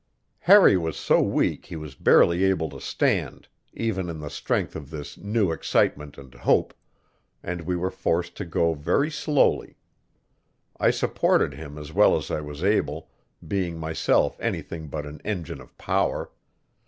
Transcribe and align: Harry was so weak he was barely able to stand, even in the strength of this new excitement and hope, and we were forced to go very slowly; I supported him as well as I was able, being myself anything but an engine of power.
Harry 0.39 0.75
was 0.75 0.97
so 0.97 1.21
weak 1.21 1.67
he 1.67 1.75
was 1.75 1.93
barely 1.93 2.43
able 2.43 2.71
to 2.71 2.81
stand, 2.81 3.47
even 3.71 4.09
in 4.09 4.19
the 4.19 4.31
strength 4.31 4.75
of 4.75 4.89
this 4.89 5.15
new 5.15 5.51
excitement 5.51 6.17
and 6.17 6.33
hope, 6.33 6.73
and 7.43 7.61
we 7.61 7.75
were 7.75 7.91
forced 7.91 8.35
to 8.35 8.43
go 8.43 8.73
very 8.73 9.11
slowly; 9.11 9.77
I 10.79 10.89
supported 10.89 11.53
him 11.53 11.77
as 11.77 11.93
well 11.93 12.17
as 12.17 12.31
I 12.31 12.41
was 12.41 12.63
able, 12.63 13.11
being 13.47 13.77
myself 13.77 14.39
anything 14.41 14.87
but 14.87 15.05
an 15.05 15.21
engine 15.23 15.61
of 15.61 15.77
power. 15.77 16.31